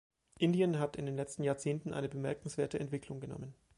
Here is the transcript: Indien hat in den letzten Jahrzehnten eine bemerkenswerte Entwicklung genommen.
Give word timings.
Indien 0.39 0.79
hat 0.79 0.95
in 0.95 1.05
den 1.05 1.15
letzten 1.15 1.43
Jahrzehnten 1.43 1.93
eine 1.93 2.09
bemerkenswerte 2.09 2.79
Entwicklung 2.79 3.19
genommen. 3.19 3.53